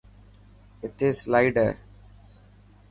اٿي 0.83 1.07
سلائڊ 1.21 1.53
هي. 1.63 1.69